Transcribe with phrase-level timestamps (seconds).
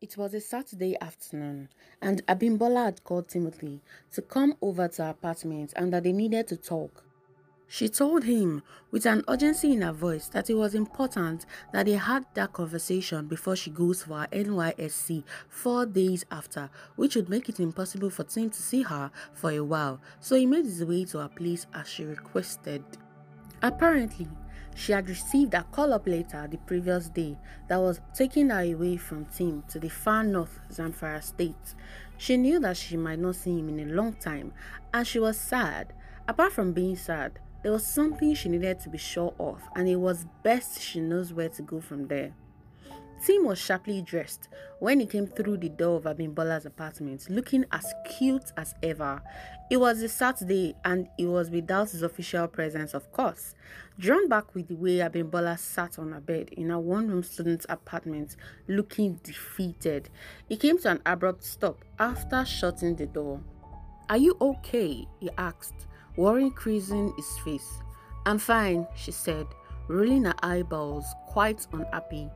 [0.00, 3.80] It was a Saturday afternoon, and Abimbola had called Timothy
[4.12, 7.02] to come over to her apartment and that they needed to talk.
[7.66, 11.94] She told him, with an urgency in her voice, that it was important that they
[11.94, 17.48] had that conversation before she goes for her NYSC four days after, which would make
[17.48, 21.06] it impossible for Tim to see her for a while, so he made his way
[21.06, 22.84] to her place as she requested.
[23.62, 24.28] Apparently,
[24.78, 27.36] she had received a call up letter the previous day
[27.66, 31.74] that was taking her away from Tim to the far north Zamfara state.
[32.16, 34.52] She knew that she might not see him in a long time
[34.94, 35.92] and she was sad.
[36.28, 39.96] Apart from being sad, there was something she needed to be sure of, and it
[39.96, 42.32] was best she knows where to go from there.
[43.24, 47.92] Tim was sharply dressed when he came through the door of Abimbola's apartment, looking as
[48.04, 49.20] cute as ever.
[49.70, 53.54] It was a Saturday and it was without his official presence, of course.
[53.98, 57.66] Drawn back with the way Abimbola sat on her bed in a one room student's
[57.68, 58.36] apartment,
[58.68, 60.08] looking defeated,
[60.48, 63.40] he came to an abrupt stop after shutting the door.
[64.08, 65.06] Are you okay?
[65.18, 67.80] he asked, worry creasing his face.
[68.24, 69.46] I'm fine, she said,
[69.88, 72.30] rolling her eyeballs, quite unhappy.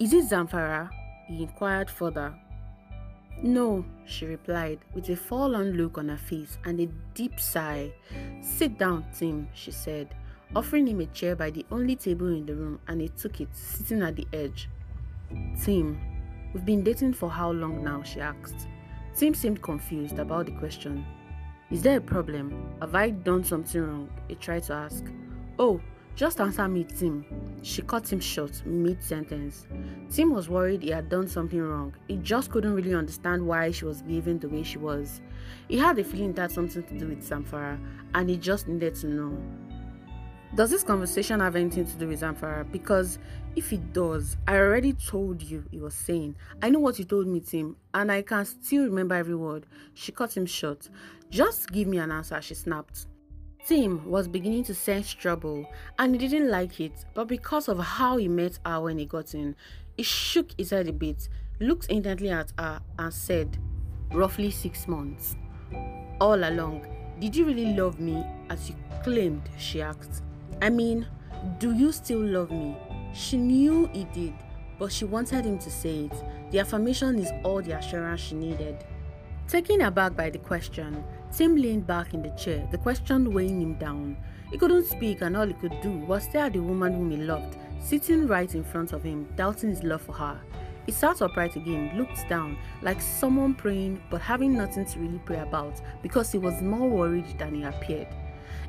[0.00, 0.90] Is it Zamfara?
[1.26, 2.32] He inquired further.
[3.42, 7.92] No, she replied, with a forlorn look on her face and a deep sigh.
[8.40, 10.14] Sit down, Tim, she said,
[10.54, 13.48] offering him a chair by the only table in the room, and he took it,
[13.52, 14.68] sitting at the edge.
[15.60, 16.00] Tim,
[16.54, 18.02] we've been dating for how long now?
[18.04, 18.68] she asked.
[19.16, 21.04] Tim seemed confused about the question.
[21.72, 22.76] Is there a problem?
[22.80, 24.10] Have I done something wrong?
[24.28, 25.04] He tried to ask.
[25.58, 25.80] Oh,
[26.18, 27.24] just answer me, Tim.
[27.62, 29.68] She cut him short mid sentence.
[30.10, 31.94] Tim was worried he had done something wrong.
[32.08, 35.20] He just couldn't really understand why she was behaving the way she was.
[35.68, 37.78] He had a feeling that something to do with Zamfara,
[38.14, 39.38] and he just needed to know.
[40.56, 42.68] Does this conversation have anything to do with Zamfara?
[42.72, 43.20] Because
[43.54, 46.34] if it does, I already told you, he was saying.
[46.60, 49.66] I know what you told me, Tim, and I can still remember every word.
[49.94, 50.88] She cut him short.
[51.30, 53.06] Just give me an answer, she snapped.
[53.68, 58.16] Tim was beginning to sense trouble and he didn't like it, but because of how
[58.16, 59.54] he met her when he got in,
[59.94, 61.28] he shook his head a bit,
[61.60, 63.58] looked intently at her, and said,
[64.10, 65.36] Roughly six months.
[66.18, 66.86] All along,
[67.20, 68.74] did you really love me as you
[69.04, 69.42] claimed?
[69.58, 70.22] She asked.
[70.62, 71.06] I mean,
[71.58, 72.74] do you still love me?
[73.12, 74.32] She knew he did,
[74.78, 76.24] but she wanted him to say it.
[76.52, 78.82] The affirmation is all the assurance she needed.
[79.46, 83.74] Taken aback by the question, Tim leaned back in the chair, the question weighing him
[83.74, 84.16] down.
[84.50, 87.18] He couldn't speak, and all he could do was stare at the woman whom he
[87.18, 90.40] loved, sitting right in front of him, doubting his love for her.
[90.86, 95.40] He sat upright again, looked down, like someone praying but having nothing to really pray
[95.40, 98.08] about because he was more worried than he appeared.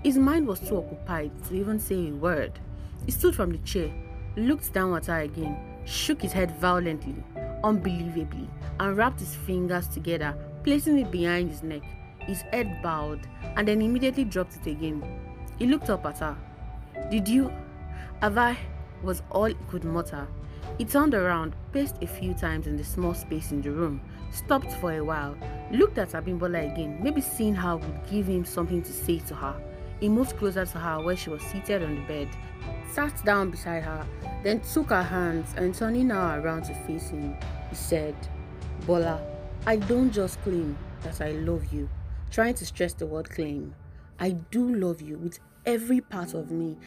[0.04, 2.60] His mind was too occupied to even say a word.
[3.06, 3.90] He stood from the chair,
[4.36, 7.16] looked down at her again, shook his head violently,
[7.64, 8.50] unbelievably,
[8.82, 11.84] and wrapped his fingers together, placing it behind his neck
[12.30, 15.04] his head bowed, and then immediately dropped it again.
[15.58, 16.38] He looked up at her.
[17.10, 17.52] Did you?
[18.22, 18.58] Have I?
[19.02, 20.28] was all he could mutter.
[20.78, 24.02] He turned around, paced a few times in the small space in the room,
[24.32, 25.36] stopped for a while,
[25.72, 29.56] looked at Abimbola again, maybe seeing how would give him something to say to her.
[30.00, 32.30] He moved closer to her where she was seated on the bed,
[32.92, 34.06] sat down beside her,
[34.44, 37.36] then took her hands and turning her around to face him,
[37.70, 38.16] he said,
[38.86, 39.22] Bola,
[39.66, 41.90] I don't just claim that I love you
[42.32, 43.74] trying to stress the word claim.
[44.20, 46.78] I do love you with every part of me.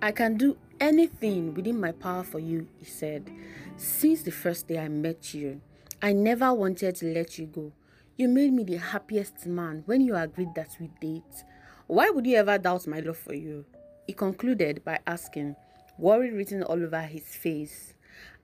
[0.00, 3.30] I can do anything within my power for you, he said.
[3.76, 5.60] Since the first day I met you,
[6.02, 7.72] I never wanted to let you go.
[8.16, 11.44] You made me the happiest man when you agreed that we date.
[11.86, 13.64] Why would you ever doubt my love for you?
[14.06, 15.56] He concluded by asking,
[15.98, 17.94] worry written all over his face.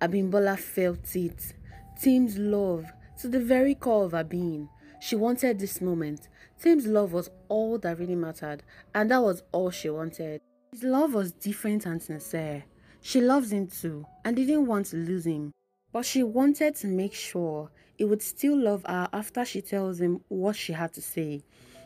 [0.01, 1.55] Abimbola felt it.
[2.01, 2.87] Tim's love
[3.21, 4.69] to the very core of her being.
[5.01, 6.29] She wanted this moment.
[6.61, 8.65] Tim's love was all that really mattered,
[8.95, 10.41] and that was all she wanted.
[10.73, 12.65] His love was different and sincere.
[13.01, 15.53] She loves him too and didn't want to lose him.
[15.93, 20.21] But she wanted to make sure he would still love her after she tells him
[20.29, 21.43] what she had to say.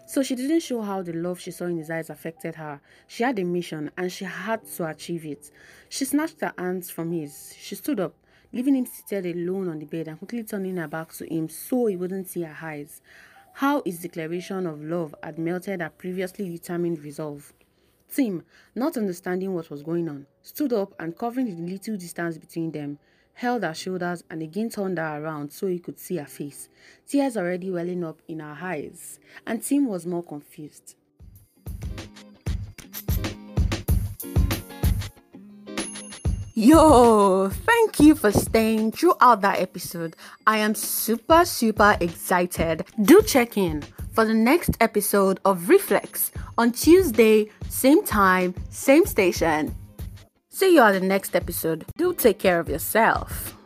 [0.07, 2.81] So she didn't show how the love she saw in his eyes affected her.
[3.07, 5.51] She had a mission and she had to achieve it.
[5.89, 7.55] She snatched her hands from his.
[7.59, 8.15] She stood up
[8.53, 11.87] leaving him seated alone on the bed and quickly turning her back to him so
[11.87, 13.01] he wouldn't see her eyes.
[13.55, 17.53] How his declaration of love had melted her previously determined resolve.
[18.09, 18.45] Tim,
[18.75, 22.99] not understanding what was going on, stood up and covering the little distance between them,
[23.35, 26.69] held her shoulders and again turned her around so he could see her face,
[27.07, 30.97] tears already welling up in her eyes, and Tim was more confused.
[36.55, 40.15] Yo, thank you for staying throughout that episode.
[40.47, 42.85] I am super, super excited.
[43.01, 43.83] Do check in
[44.13, 49.75] for the next episode of Reflex on Tuesday, same time, same station.
[50.51, 51.87] See you at the next episode.
[51.97, 53.57] Do take care of yourself.